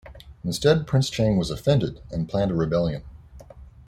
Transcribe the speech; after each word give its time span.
Instead, 0.43 0.87
Prince 0.87 1.11
Chang 1.11 1.37
was 1.37 1.51
offended 1.51 2.01
and 2.09 2.27
planned 2.27 2.49
a 2.49 2.55
rebellion. 2.55 3.03